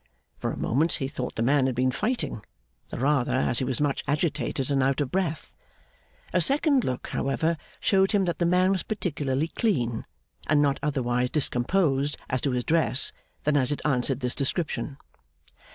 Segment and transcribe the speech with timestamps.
[0.39, 2.43] For a moment, he thought the man had been fighting:
[2.87, 5.55] the rather, as he was much agitated and out of breath.
[6.33, 10.07] A second look, however, showed him that the man was particularly clean,
[10.47, 13.11] and not otherwise discomposed as to his dress
[13.43, 14.97] than as it answered this description.